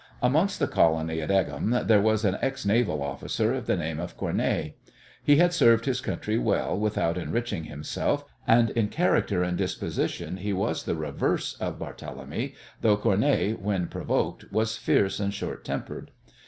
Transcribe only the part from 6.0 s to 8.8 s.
country well without enriching himself, and